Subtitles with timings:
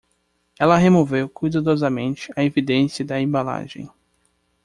[0.57, 3.87] Ela removeu cuidadosamente a evidência da embalagem.